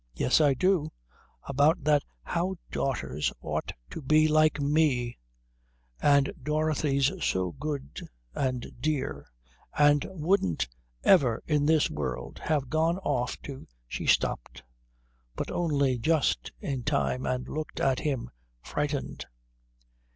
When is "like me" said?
4.27-5.19